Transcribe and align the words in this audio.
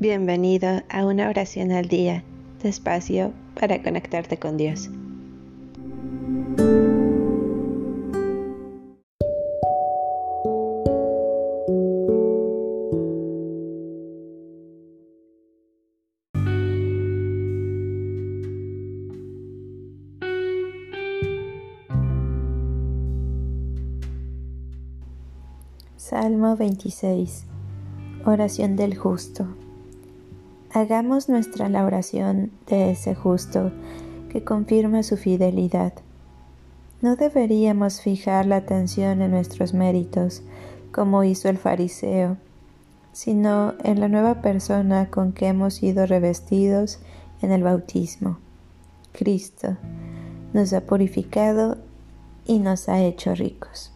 Bienvenido 0.00 0.80
a 0.88 1.04
una 1.04 1.28
oración 1.28 1.72
al 1.72 1.86
día, 1.86 2.24
despacio 2.62 3.34
para 3.54 3.82
conectarte 3.82 4.38
con 4.38 4.56
Dios. 4.56 4.88
Salmo 25.98 26.56
26 26.56 27.44
Oración 28.24 28.76
del 28.76 28.96
justo 28.96 29.46
Hagamos 30.72 31.28
nuestra 31.28 31.68
la 31.68 31.84
oración 31.84 32.52
de 32.68 32.92
ese 32.92 33.16
justo 33.16 33.72
que 34.30 34.44
confirma 34.44 35.02
su 35.02 35.16
fidelidad. 35.16 35.94
No 37.02 37.16
deberíamos 37.16 38.00
fijar 38.00 38.46
la 38.46 38.56
atención 38.56 39.20
en 39.20 39.32
nuestros 39.32 39.74
méritos, 39.74 40.44
como 40.92 41.24
hizo 41.24 41.48
el 41.48 41.58
fariseo, 41.58 42.36
sino 43.10 43.74
en 43.82 43.98
la 43.98 44.06
nueva 44.06 44.42
persona 44.42 45.10
con 45.10 45.32
que 45.32 45.48
hemos 45.48 45.74
sido 45.74 46.06
revestidos 46.06 47.00
en 47.42 47.50
el 47.50 47.64
bautismo. 47.64 48.38
Cristo 49.10 49.76
nos 50.52 50.72
ha 50.72 50.82
purificado 50.82 51.78
y 52.46 52.60
nos 52.60 52.88
ha 52.88 53.00
hecho 53.00 53.34
ricos. 53.34 53.92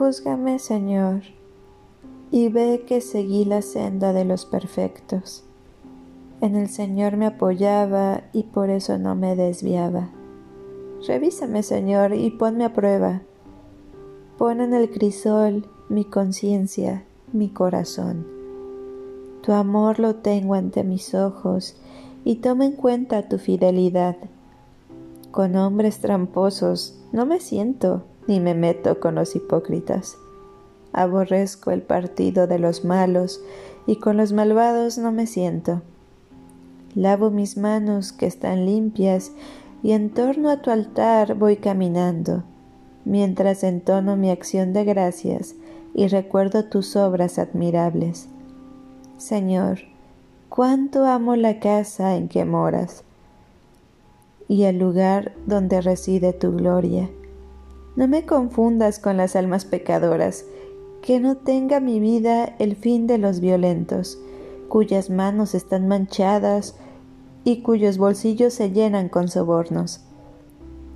Júzgame, 0.00 0.58
Señor, 0.58 1.24
y 2.30 2.48
ve 2.48 2.84
que 2.86 3.02
seguí 3.02 3.44
la 3.44 3.60
senda 3.60 4.14
de 4.14 4.24
los 4.24 4.46
perfectos. 4.46 5.44
En 6.40 6.56
el 6.56 6.70
Señor 6.70 7.18
me 7.18 7.26
apoyaba 7.26 8.22
y 8.32 8.44
por 8.44 8.70
eso 8.70 8.96
no 8.96 9.14
me 9.14 9.36
desviaba. 9.36 10.08
Revísame, 11.06 11.62
Señor, 11.62 12.14
y 12.14 12.30
ponme 12.30 12.64
a 12.64 12.72
prueba. 12.72 13.20
Pon 14.38 14.62
en 14.62 14.72
el 14.72 14.88
crisol 14.90 15.66
mi 15.90 16.06
conciencia, 16.06 17.04
mi 17.34 17.50
corazón. 17.50 18.26
Tu 19.42 19.52
amor 19.52 19.98
lo 19.98 20.16
tengo 20.16 20.54
ante 20.54 20.82
mis 20.82 21.14
ojos 21.14 21.76
y 22.24 22.36
toma 22.36 22.64
en 22.64 22.72
cuenta 22.72 23.28
tu 23.28 23.36
fidelidad. 23.36 24.16
Con 25.30 25.56
hombres 25.56 25.98
tramposos 25.98 26.98
no 27.12 27.26
me 27.26 27.38
siento 27.38 28.04
ni 28.30 28.38
me 28.38 28.54
meto 28.54 29.00
con 29.00 29.16
los 29.16 29.34
hipócritas. 29.34 30.16
Aborrezco 30.92 31.72
el 31.72 31.82
partido 31.82 32.46
de 32.46 32.60
los 32.60 32.84
malos 32.84 33.42
y 33.88 33.96
con 33.96 34.16
los 34.16 34.32
malvados 34.32 34.98
no 34.98 35.10
me 35.10 35.26
siento. 35.26 35.82
Lavo 36.94 37.32
mis 37.32 37.56
manos 37.56 38.12
que 38.12 38.26
están 38.26 38.66
limpias 38.66 39.32
y 39.82 39.92
en 39.92 40.10
torno 40.10 40.48
a 40.48 40.62
tu 40.62 40.70
altar 40.70 41.34
voy 41.34 41.56
caminando, 41.56 42.44
mientras 43.04 43.64
entono 43.64 44.16
mi 44.16 44.30
acción 44.30 44.72
de 44.74 44.84
gracias 44.84 45.56
y 45.92 46.06
recuerdo 46.06 46.66
tus 46.66 46.94
obras 46.94 47.36
admirables. 47.36 48.28
Señor, 49.16 49.80
cuánto 50.48 51.04
amo 51.04 51.34
la 51.34 51.58
casa 51.58 52.14
en 52.14 52.28
que 52.28 52.44
moras 52.44 53.02
y 54.46 54.62
el 54.64 54.78
lugar 54.78 55.32
donde 55.46 55.80
reside 55.80 56.32
tu 56.32 56.52
gloria. 56.52 57.10
No 58.00 58.08
me 58.08 58.24
confundas 58.24 58.98
con 58.98 59.18
las 59.18 59.36
almas 59.36 59.66
pecadoras, 59.66 60.46
que 61.02 61.20
no 61.20 61.36
tenga 61.36 61.80
mi 61.80 62.00
vida 62.00 62.56
el 62.58 62.74
fin 62.74 63.06
de 63.06 63.18
los 63.18 63.40
violentos, 63.40 64.18
cuyas 64.70 65.10
manos 65.10 65.54
están 65.54 65.86
manchadas 65.86 66.76
y 67.44 67.60
cuyos 67.60 67.98
bolsillos 67.98 68.54
se 68.54 68.70
llenan 68.70 69.10
con 69.10 69.28
sobornos. 69.28 70.00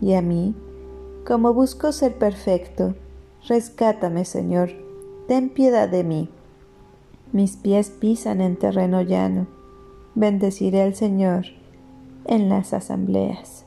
Y 0.01 0.15
a 0.15 0.23
mí, 0.23 0.55
como 1.27 1.53
busco 1.53 1.93
ser 1.93 2.15
perfecto, 2.15 2.95
rescátame, 3.47 4.25
Señor, 4.25 4.71
ten 5.29 5.51
piedad 5.51 5.91
de 5.91 6.05
mí. 6.05 6.31
Mis 7.33 7.59
pies 7.59 7.91
pisan 7.91 8.41
en 8.41 8.57
terreno 8.57 9.03
llano, 9.03 9.47
bendeciré 10.15 10.81
al 10.81 10.95
Señor 10.95 11.45
en 12.25 12.49
las 12.49 12.73
asambleas. 12.73 13.67